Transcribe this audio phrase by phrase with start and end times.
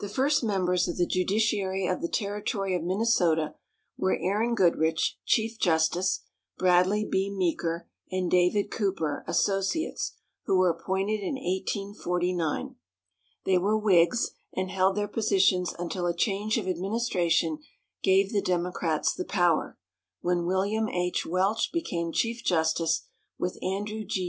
[0.00, 3.56] The first members of the judiciary of the Territory of Minnesota
[3.98, 6.20] were Aaron Goodrich, chief justice;
[6.56, 7.28] Bradley B.
[7.28, 10.14] Meeker and David Cooper, associates,
[10.46, 12.76] who were appointed in 1849.
[13.44, 17.58] They were Whigs, and held their positions until a change of administration
[18.02, 19.76] gave the Democrats the power,
[20.22, 21.26] when William H.
[21.26, 23.02] Welch became chief justice,
[23.38, 24.22] with Andrew G.